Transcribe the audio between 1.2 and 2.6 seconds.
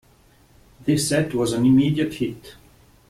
was an immediate hit.